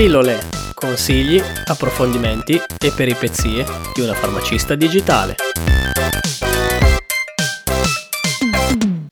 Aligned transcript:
Pillole, 0.00 0.38
consigli, 0.72 1.38
approfondimenti 1.66 2.54
e 2.54 2.90
peripezie 2.96 3.66
di 3.94 4.00
una 4.00 4.14
farmacista 4.14 4.74
digitale. 4.74 5.34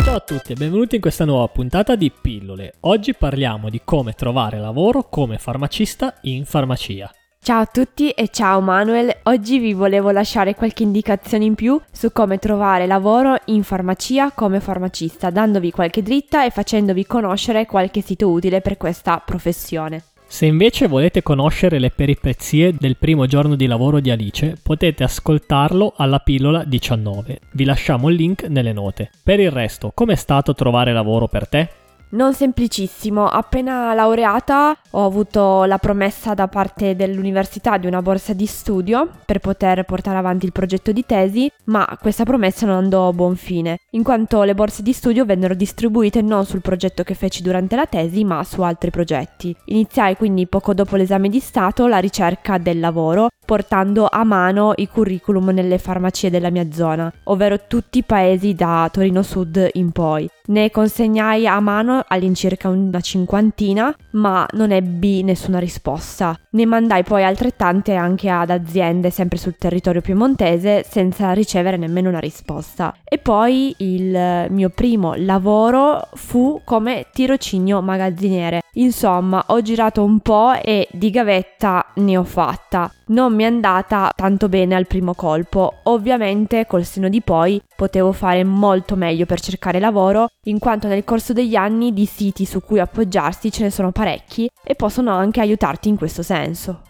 Ciao 0.03 0.17
a 0.17 0.21
tutti 0.21 0.53
e 0.53 0.55
benvenuti 0.55 0.95
in 0.95 1.03
questa 1.03 1.27
nuova 1.27 1.47
puntata 1.49 1.95
di 1.95 2.11
Pillole. 2.11 2.77
Oggi 2.81 3.13
parliamo 3.13 3.69
di 3.69 3.83
come 3.85 4.15
trovare 4.15 4.59
lavoro 4.59 5.11
come 5.11 5.37
farmacista 5.37 6.15
in 6.23 6.47
farmacia. 6.47 7.13
Ciao 7.39 7.61
a 7.61 7.67
tutti 7.67 8.09
e 8.13 8.29
ciao 8.29 8.63
Manuel, 8.63 9.15
oggi 9.25 9.59
vi 9.59 9.75
volevo 9.75 10.11
lasciare 10.11 10.55
qualche 10.55 10.85
indicazione 10.85 11.45
in 11.45 11.55
più 11.55 11.79
su 11.93 12.13
come 12.13 12.39
trovare 12.39 12.87
lavoro 12.87 13.37
in 13.47 13.63
farmacia 13.63 14.31
come 14.31 14.59
farmacista, 14.59 15.29
dandovi 15.29 15.71
qualche 15.71 16.01
dritta 16.01 16.47
e 16.47 16.51
facendovi 16.51 17.05
conoscere 17.05 17.67
qualche 17.67 18.01
sito 18.01 18.31
utile 18.31 18.63
per 18.63 18.79
questa 18.79 19.19
professione. 19.19 20.05
Se 20.31 20.45
invece 20.45 20.89
volete 20.89 21.23
conoscere 21.23 21.79
le 21.79 21.91
peripezie 21.91 22.75
del 22.75 22.99
primo 22.99 23.25
giorno 23.25 23.57
di 23.57 23.65
lavoro 23.65 23.99
di 23.99 24.11
Alice, 24.11 24.59
potete 24.63 25.03
ascoltarlo 25.03 25.95
alla 25.97 26.19
pillola 26.19 26.65
19. 26.65 27.41
Vi 27.53 27.65
lasciamo 27.65 28.11
il 28.11 28.17
link 28.17 28.43
nelle 28.43 28.75
note. 28.75 29.11
Per 29.23 29.41
il 29.41 29.51
resto, 29.51 29.91
com'è 29.95 30.17
stato 30.17 30.55
trovare 30.55 30.93
lavoro 30.93 31.29
per 31.29 31.49
te? 31.49 31.69
Non 32.11 32.33
semplicissimo, 32.33 33.27
appena 33.27 33.93
laureata 33.93 34.75
ho 34.93 35.05
avuto 35.05 35.65
la 35.65 35.77
promessa 35.77 36.33
da 36.33 36.49
parte 36.49 36.97
dell'università 36.97 37.77
di 37.77 37.87
una 37.87 38.01
borsa 38.01 38.33
di 38.33 38.47
studio 38.47 39.11
per 39.27 39.41
poter 39.41 39.85
portare 39.85 40.17
avanti 40.17 40.47
il 40.47 40.53
progetto 40.53 40.91
di 40.91 41.05
tesi, 41.05 41.53
ma 41.65 41.99
questa 42.01 42.25
promessa 42.25 42.65
non 42.65 42.77
andò 42.77 43.09
a 43.09 43.13
buon 43.13 43.37
fine, 43.37 43.81
in 43.91 44.03
quanto 44.03 44.43
le 44.45 44.55
borse 44.55 44.83
di 44.83 44.95
studio 44.95 45.27
vennero 45.27 45.53
distribuite 45.53 46.23
non 46.23 46.47
sul 46.47 46.63
progetto 46.63 47.03
che 47.03 47.13
feci 47.13 47.43
durante 47.43 47.77
la 47.77 47.85
tesi, 47.85 48.25
ma 48.25 48.43
su 48.43 48.63
altri 48.63 48.91
progetti. 48.91 49.55
Iniziai 49.67 50.17
quindi 50.17 50.47
poco 50.47 50.73
dopo 50.73 50.97
l'esame 50.97 51.29
di 51.29 51.41
Stato 51.41 51.87
la 51.87 51.99
ricerca 51.99 52.57
del 52.57 52.81
lavoro, 52.81 53.29
portando 53.45 54.09
a 54.11 54.25
mano 54.25 54.73
i 54.77 54.89
curriculum 54.89 55.51
nelle 55.51 55.77
farmacie 55.77 56.31
della 56.31 56.51
mia 56.51 56.73
zona, 56.73 57.13
ovvero 57.25 57.67
tutti 57.67 57.99
i 57.99 58.03
paesi 58.03 58.55
da 58.55 58.89
Torino 58.91 59.23
Sud 59.23 59.69
in 59.75 59.93
poi. 59.93 60.29
Ne 60.49 60.71
consegnai 60.71 61.47
a 61.47 61.61
mano 61.61 62.03
all'incirca 62.09 62.71
una 62.71 63.01
cinquantina, 63.01 63.95
ma 64.13 64.47
non 64.53 64.73
ebbi 64.73 65.23
nessuna 65.23 65.59
risposta. 65.59 66.35
Ne 66.53 66.65
mandai 66.65 67.03
poi 67.03 67.23
altrettante 67.23 67.95
anche 67.95 68.31
ad 68.31 68.49
aziende 68.49 69.11
sempre 69.11 69.37
sul 69.37 69.57
territorio 69.59 70.01
piemontese 70.01 70.87
senza 70.89 71.33
ricevere 71.33 71.77
nemmeno 71.77 72.09
una 72.09 72.19
risposta. 72.19 72.95
E 73.05 73.19
poi 73.19 73.75
il 73.79 74.47
mio 74.49 74.71
primo 74.71 75.13
lavoro 75.17 76.09
fu 76.15 76.63
come 76.65 77.09
tirocinio 77.13 77.83
magazziniere. 77.83 78.63
Insomma, 78.75 79.45
ho 79.49 79.61
girato 79.61 80.03
un 80.03 80.21
po' 80.21 80.53
e 80.55 80.89
di 80.91 81.11
gavetta 81.11 81.93
ne 81.97 82.17
ho 82.17 82.25
fatta. 82.25 82.91
Non 83.09 83.35
mi 83.35 83.43
è 83.43 83.47
andata 83.47 84.13
tanto 84.15 84.49
bene 84.49 84.75
al 84.75 84.87
primo 84.87 85.15
colpo. 85.15 85.75
Ovviamente 85.85 86.67
col 86.67 86.85
seno 86.85 87.09
di 87.09 87.21
poi 87.21 87.61
potevo 87.77 88.13
fare 88.13 88.45
molto 88.45 88.97
meglio 88.97 89.27
per 89.27 89.41
cercare 89.41 89.79
lavoro, 89.79 90.29
in 90.49 90.59
quanto 90.59 90.89
nel 90.89 91.05
corso 91.05 91.33
degli 91.33 91.55
anni 91.55 91.93
di 91.93 92.07
siti 92.07 92.45
su 92.45 92.61
cui 92.61 92.81
appoggiarsi 92.81 93.53
ce 93.53 93.63
ne 93.63 93.71
sono 93.71 93.93
parecchi 93.93 94.51
e 94.65 94.75
possono 94.75 95.13
anche 95.13 95.41
aiutarti 95.41 95.89
in 95.89 95.97
questo 95.97 96.23
senso. 96.23 96.83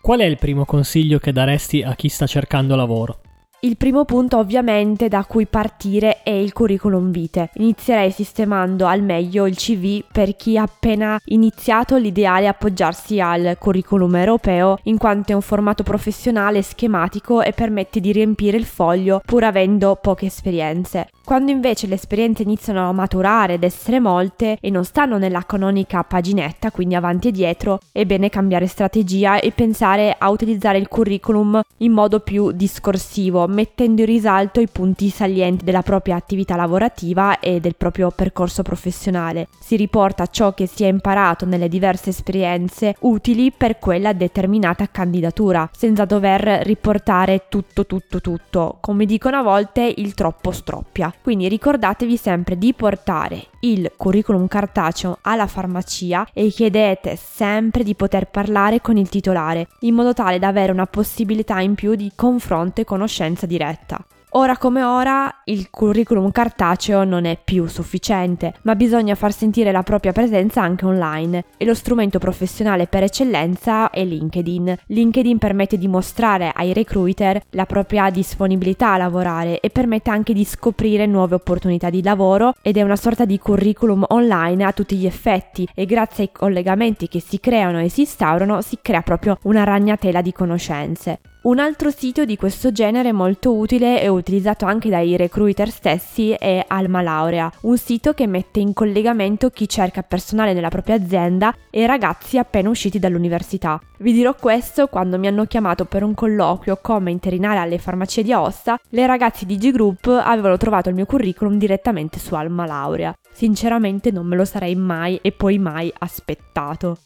Qual 0.00 0.20
è 0.20 0.24
il 0.24 0.38
primo 0.38 0.64
consiglio 0.64 1.18
che 1.18 1.32
daresti 1.32 1.82
a 1.82 1.94
chi 1.94 2.08
sta 2.08 2.26
cercando 2.26 2.76
lavoro? 2.76 3.20
Il 3.66 3.76
primo 3.76 4.04
punto 4.04 4.38
ovviamente 4.38 5.08
da 5.08 5.24
cui 5.24 5.46
partire 5.46 6.22
è 6.22 6.30
il 6.30 6.52
curriculum 6.52 7.10
vitae. 7.10 7.50
Inizierei 7.54 8.12
sistemando 8.12 8.86
al 8.86 9.02
meglio 9.02 9.44
il 9.44 9.56
CV 9.56 10.04
per 10.12 10.36
chi 10.36 10.56
ha 10.56 10.62
appena 10.62 11.18
iniziato 11.24 11.96
l'ideale 11.96 12.44
è 12.44 12.46
appoggiarsi 12.48 13.18
al 13.18 13.56
curriculum 13.58 14.14
europeo 14.14 14.78
in 14.84 14.98
quanto 14.98 15.32
è 15.32 15.34
un 15.34 15.40
formato 15.40 15.82
professionale 15.82 16.62
schematico 16.62 17.42
e 17.42 17.50
permette 17.50 17.98
di 17.98 18.12
riempire 18.12 18.56
il 18.56 18.66
foglio 18.66 19.20
pur 19.24 19.42
avendo 19.42 19.98
poche 20.00 20.26
esperienze. 20.26 21.08
Quando 21.24 21.50
invece 21.50 21.88
le 21.88 21.96
esperienze 21.96 22.44
iniziano 22.44 22.88
a 22.88 22.92
maturare 22.92 23.54
ed 23.54 23.64
essere 23.64 23.98
molte 23.98 24.58
e 24.60 24.70
non 24.70 24.84
stanno 24.84 25.18
nella 25.18 25.42
canonica 25.44 26.04
paginetta, 26.04 26.70
quindi 26.70 26.94
avanti 26.94 27.26
e 27.26 27.32
dietro, 27.32 27.80
è 27.90 28.04
bene 28.04 28.28
cambiare 28.28 28.68
strategia 28.68 29.40
e 29.40 29.50
pensare 29.50 30.14
a 30.16 30.30
utilizzare 30.30 30.78
il 30.78 30.86
curriculum 30.86 31.60
in 31.78 31.90
modo 31.90 32.20
più 32.20 32.52
discorsivo, 32.52 33.48
mettendo 33.56 34.02
in 34.02 34.06
risalto 34.06 34.60
i 34.60 34.68
punti 34.68 35.08
salienti 35.08 35.64
della 35.64 35.80
propria 35.80 36.16
attività 36.16 36.56
lavorativa 36.56 37.40
e 37.40 37.58
del 37.58 37.74
proprio 37.74 38.10
percorso 38.10 38.62
professionale. 38.62 39.48
Si 39.58 39.76
riporta 39.76 40.26
ciò 40.26 40.52
che 40.52 40.66
si 40.66 40.84
è 40.84 40.88
imparato 40.88 41.46
nelle 41.46 41.68
diverse 41.68 42.10
esperienze 42.10 42.94
utili 43.00 43.50
per 43.50 43.78
quella 43.78 44.12
determinata 44.12 44.86
candidatura, 44.88 45.68
senza 45.72 46.04
dover 46.04 46.42
riportare 46.64 47.46
tutto 47.48 47.86
tutto 47.86 48.20
tutto. 48.20 48.76
Come 48.80 49.06
dicono 49.06 49.38
a 49.38 49.42
volte, 49.42 49.92
il 49.96 50.12
troppo 50.12 50.52
stroppia. 50.52 51.12
Quindi 51.22 51.48
ricordatevi 51.48 52.16
sempre 52.18 52.58
di 52.58 52.74
portare 52.74 53.46
il 53.60 53.92
curriculum 53.96 54.46
cartaceo 54.48 55.18
alla 55.22 55.46
farmacia 55.46 56.26
e 56.32 56.48
chiedete 56.48 57.16
sempre 57.16 57.82
di 57.82 57.94
poter 57.94 58.28
parlare 58.28 58.80
con 58.80 58.96
il 58.96 59.08
titolare, 59.08 59.68
in 59.80 59.94
modo 59.94 60.12
tale 60.12 60.38
da 60.38 60.48
avere 60.48 60.72
una 60.72 60.86
possibilità 60.86 61.60
in 61.60 61.74
più 61.74 61.94
di 61.94 62.12
confronto 62.14 62.80
e 62.80 62.84
conoscenza 62.84 63.46
diretta. 63.46 64.04
Ora 64.36 64.58
come 64.58 64.82
ora 64.82 65.34
il 65.44 65.70
curriculum 65.70 66.30
cartaceo 66.30 67.04
non 67.04 67.24
è 67.24 67.38
più 67.42 67.66
sufficiente, 67.68 68.52
ma 68.64 68.74
bisogna 68.74 69.14
far 69.14 69.32
sentire 69.32 69.72
la 69.72 69.82
propria 69.82 70.12
presenza 70.12 70.60
anche 70.60 70.84
online 70.84 71.44
e 71.56 71.64
lo 71.64 71.72
strumento 71.72 72.18
professionale 72.18 72.86
per 72.86 73.02
eccellenza 73.02 73.88
è 73.88 74.04
LinkedIn. 74.04 74.76
LinkedIn 74.88 75.38
permette 75.38 75.78
di 75.78 75.88
mostrare 75.88 76.52
ai 76.54 76.74
recruiter 76.74 77.40
la 77.52 77.64
propria 77.64 78.10
disponibilità 78.10 78.92
a 78.92 78.98
lavorare 78.98 79.58
e 79.60 79.70
permette 79.70 80.10
anche 80.10 80.34
di 80.34 80.44
scoprire 80.44 81.06
nuove 81.06 81.36
opportunità 81.36 81.88
di 81.88 82.02
lavoro 82.02 82.56
ed 82.60 82.76
è 82.76 82.82
una 82.82 82.96
sorta 82.96 83.24
di 83.24 83.38
curriculum 83.38 84.04
online 84.08 84.64
a 84.64 84.72
tutti 84.72 84.96
gli 84.96 85.06
effetti 85.06 85.66
e 85.74 85.86
grazie 85.86 86.24
ai 86.24 86.32
collegamenti 86.32 87.08
che 87.08 87.20
si 87.20 87.40
creano 87.40 87.80
e 87.80 87.88
si 87.88 88.00
instaurano 88.00 88.60
si 88.60 88.80
crea 88.82 89.00
proprio 89.00 89.38
una 89.44 89.64
ragnatela 89.64 90.20
di 90.20 90.32
conoscenze. 90.32 91.20
Un 91.46 91.60
altro 91.60 91.92
sito 91.92 92.24
di 92.24 92.36
questo 92.36 92.72
genere 92.72 93.12
molto 93.12 93.54
utile 93.54 94.02
e 94.02 94.08
utilizzato 94.08 94.64
anche 94.64 94.88
dai 94.88 95.16
recruiter 95.16 95.70
stessi 95.70 96.32
è 96.32 96.64
Alma 96.66 97.02
Laurea, 97.02 97.48
un 97.60 97.78
sito 97.78 98.14
che 98.14 98.26
mette 98.26 98.58
in 98.58 98.72
collegamento 98.72 99.50
chi 99.50 99.68
cerca 99.68 100.02
personale 100.02 100.54
nella 100.54 100.70
propria 100.70 100.96
azienda 100.96 101.54
e 101.70 101.86
ragazzi 101.86 102.36
appena 102.36 102.68
usciti 102.68 102.98
dall'università. 102.98 103.80
Vi 103.98 104.12
dirò 104.12 104.34
questo 104.34 104.88
quando 104.88 105.20
mi 105.20 105.28
hanno 105.28 105.44
chiamato 105.44 105.84
per 105.84 106.02
un 106.02 106.14
colloquio 106.14 106.80
come 106.82 107.12
interinale 107.12 107.60
alle 107.60 107.78
farmacie 107.78 108.24
di 108.24 108.32
Aosta, 108.32 108.76
le 108.88 109.06
ragazze 109.06 109.46
di 109.46 109.56
G 109.56 109.70
Group 109.70 110.08
avevano 110.08 110.56
trovato 110.56 110.88
il 110.88 110.96
mio 110.96 111.06
curriculum 111.06 111.58
direttamente 111.58 112.18
su 112.18 112.34
Alma 112.34 112.66
Laurea. 112.66 113.16
Sinceramente 113.32 114.10
non 114.10 114.26
me 114.26 114.34
lo 114.34 114.44
sarei 114.44 114.74
mai 114.74 115.20
e 115.22 115.30
poi 115.30 115.58
mai 115.58 115.92
aspettato. 115.96 116.96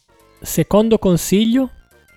Secondo 0.41 0.97
consiglio? 0.97 1.69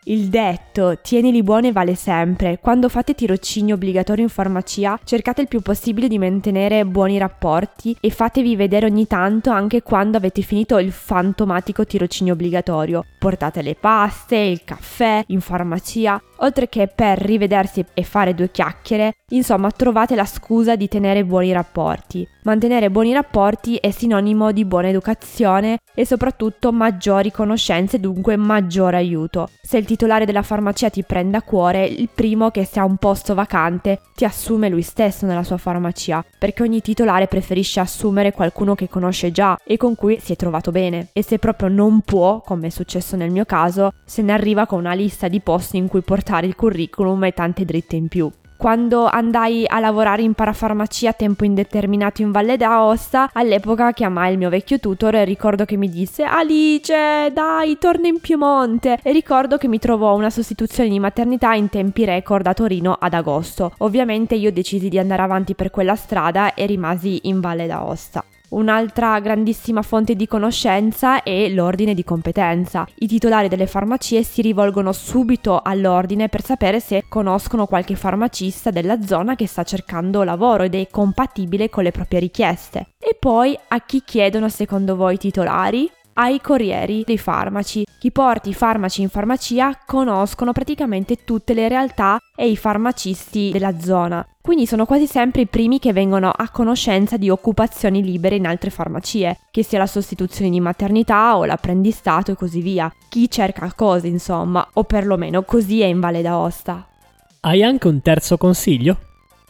Il 0.07 0.29
detto 0.29 0.99
tienili 1.01 1.43
buone 1.43 1.73
vale 1.73 1.95
sempre. 1.95 2.59
Quando 2.61 2.91
fate 2.91 3.15
tirocini 3.15 3.73
obbligatori 3.73 4.21
in 4.21 4.29
farmacia, 4.29 5.01
cercate 5.03 5.41
il 5.41 5.49
più 5.49 5.63
possibile 5.63 6.09
di 6.09 6.19
mantenere 6.19 6.85
buoni 6.85 7.17
rapporti 7.17 7.97
e 8.01 8.11
fatevi 8.11 8.55
vedere 8.55 8.85
ogni 8.85 9.07
tanto 9.07 9.49
anche 9.49 9.81
quando 9.81 10.19
avete 10.19 10.43
finito 10.43 10.77
il 10.77 10.93
fantomatico 10.93 11.87
tirocinio 11.87 12.35
obbligatorio. 12.35 13.07
Portate 13.19 13.63
le 13.63 13.77
paste, 13.77 14.37
il 14.37 14.63
caffè 14.63 15.25
in 15.29 15.41
farmacia, 15.41 16.21
oltre 16.39 16.69
che 16.69 16.87
per 16.87 17.19
rivedersi 17.19 17.83
e 17.95 18.03
fare 18.03 18.35
due 18.35 18.51
chiacchiere, 18.51 19.15
insomma 19.31 19.71
trovate 19.71 20.15
la 20.15 20.27
scusa 20.27 20.77
di 20.77 20.87
tenere 20.87 21.25
buoni 21.25 21.51
rapporti. 21.51 22.29
Mantenere 22.43 22.91
buoni 22.91 23.15
rapporti 23.15 23.77
è 23.77 23.91
sinonimo 23.91 24.53
di 24.53 24.67
buona 24.67 24.89
educazione 24.89 25.79
e 25.95 26.05
soprattutto 26.05 26.73
maggiori 26.73 27.31
conoscenze, 27.31 27.99
dunque 27.99 28.37
maggiore 28.37 28.99
aiuto. 28.99 29.49
Se 29.63 29.79
il 29.79 29.87
titolare 29.95 30.25
della 30.25 30.43
farmacia 30.43 30.91
ti 30.91 31.05
prende 31.05 31.37
a 31.37 31.43
cuore, 31.43 31.87
il 31.87 32.09
primo 32.13 32.51
che 32.51 32.65
se 32.65 32.81
ha 32.81 32.85
un 32.85 32.97
posto 32.97 33.33
vacante 33.33 34.01
ti 34.17 34.25
assume 34.25 34.69
lui 34.69 34.83
stesso 34.83 35.25
nella 35.25 35.45
sua 35.45 35.57
farmacia, 35.57 36.25
perché 36.37 36.63
ogni 36.63 36.81
titolare 36.81 37.29
preferisce 37.29 37.79
assumere 37.79 38.33
qualcuno 38.33 38.75
che 38.75 38.89
conosce 38.89 39.31
già 39.31 39.57
e 39.65 39.77
con 39.77 39.95
cui 39.95 40.19
si 40.21 40.33
è 40.33 40.37
trovato 40.37 40.73
bene. 40.73 41.11
E 41.13 41.23
se 41.23 41.39
proprio 41.39 41.69
non 41.69 42.01
può, 42.01 42.41
come 42.41 42.67
è 42.67 42.71
successo 42.71 43.15
nel 43.15 43.31
mio 43.31 43.45
caso, 43.45 43.93
se 44.05 44.23
ne 44.23 44.33
arriva 44.33 44.67
con 44.67 44.81
una 44.81 44.95
lista 44.95 45.29
di 45.29 45.39
posti 45.39 45.77
in 45.77 45.87
cui 45.87 46.03
portare 46.03 46.47
il 46.47 46.57
curriculum 46.57 47.23
e 47.23 47.33
tante 47.33 47.65
dritte 47.65 47.95
in 47.95 48.09
più 48.09 48.29
quando 48.65 49.05
andai 49.05 49.67
a 49.67 49.79
lavorare 49.79 50.23
in 50.23 50.33
parafarmacia 50.33 51.11
a 51.11 51.13
tempo 51.13 51.45
indeterminato 51.45 52.23
in 52.23 52.31
Valle 52.31 52.57
d'Aosta, 52.57 53.29
all'epoca 53.35 53.93
chiamai 53.93 54.33
il 54.33 54.39
mio 54.39 54.49
vecchio 54.49 54.81
tutor 54.81 55.17
e 55.17 55.25
ricordo 55.25 55.67
che 55.67 55.77
mi 55.77 55.91
disse 55.91 56.23
Alice, 56.23 57.31
dai, 57.31 57.77
torna 57.77 58.09
in 58.09 58.21
Piemonte 58.21 59.01
e 59.03 59.13
ricordo 59.13 59.59
che 59.59 59.69
mi 59.69 59.79
trovò 59.79 60.15
una 60.15 60.31
sostituzione 60.31 60.89
di 60.89 60.99
maternità 60.99 61.53
in 61.53 61.69
tempi 61.69 62.07
record 62.07 62.47
a 62.47 62.55
Torino 62.55 62.97
ad 62.99 63.13
agosto. 63.13 63.75
Ovviamente 63.81 64.35
io 64.35 64.51
decisi 64.51 64.89
di 64.89 64.99
andare 64.99 65.21
avanti 65.21 65.55
per 65.55 65.69
quella 65.69 65.95
strada 65.95 66.55
e 66.55 66.65
rimasi 66.65 67.29
in 67.29 67.41
Valle 67.41 67.67
d'Aosta. 67.67 68.25
Un'altra 68.55 69.19
grandissima 69.19 69.83
fonte 69.83 70.15
di 70.15 70.29
conoscenza 70.29 71.25
è 71.25 71.49
l'ordine 71.49 71.93
di 71.93 72.05
competenza. 72.05 72.87
I 72.99 73.09
titolari 73.09 73.49
delle 73.49 73.67
farmacie 73.67 74.23
si 74.23 74.43
rivolgono 74.43 74.93
subito 74.93 75.61
all'ordine 75.61 76.29
per 76.29 76.45
sapere 76.45 76.79
se 76.79 77.07
conoscono 77.09 77.67
qualche 77.67 77.97
farmacista 77.97 78.71
della 78.71 79.03
zona 79.03 79.35
che 79.35 79.49
sta 79.49 79.65
cercando 79.65 80.23
lavoro 80.23 80.63
ed 80.63 80.77
è 80.77 80.87
compatibile 80.89 81.69
con 81.69 81.83
le 81.83 81.91
proprie 81.91 82.21
richieste. 82.21 82.91
E 82.97 83.17
poi 83.19 83.59
a 83.69 83.81
chi 83.81 84.03
chiedono 84.05 84.49
secondo 84.49 84.95
voi 84.95 85.15
i 85.15 85.19
titolari? 85.19 85.91
Ai 86.15 86.41
corrieri 86.41 87.03
dei 87.05 87.19
farmaci. 87.19 87.87
Chi 87.99 88.11
porta 88.11 88.49
i 88.49 88.55
farmaci 88.55 89.03
in 89.03 89.09
farmacia 89.09 89.79
conoscono 89.87 90.53
praticamente 90.53 91.25
tutte 91.25 91.55
le 91.55 91.69
realtà 91.69 92.19
e 92.37 92.49
i 92.49 92.57
farmacisti 92.57 93.51
della 93.53 93.79
zona. 93.79 94.27
Quindi 94.41 94.67
sono 94.67 94.85
quasi 94.85 95.07
sempre 95.07 95.43
i 95.43 95.47
primi 95.47 95.79
che 95.79 95.93
vengono 95.93 96.31
a 96.31 96.51
conoscenza 96.51 97.17
di 97.17 97.31
occupazioni 97.31 98.03
libere 98.03 98.37
in 98.37 98.47
altre 98.47 98.71
farmacie, 98.71 99.39
che 99.51 99.63
sia 99.63 99.79
la 99.79 99.87
sostituzione 99.87 100.51
di 100.51 100.61
maternità 100.61 101.37
o 101.39 101.47
l'apprendistato 101.47 102.33
e 102.33 102.37
così 102.37 102.61
via. 102.61 102.93
Chi 103.09 103.31
cerca 103.31 103.73
cose, 103.75 104.07
insomma, 104.09 104.69
o 104.75 104.85
perlomeno 104.85 105.45
così 105.45 105.81
è 105.81 105.87
in 105.87 106.01
Valle 106.01 106.21
d'Aosta. 106.21 106.87
Hai 107.41 107.63
anche 107.63 107.89
un 107.89 108.03
terzo 108.03 108.37
consiglio? 108.37 108.99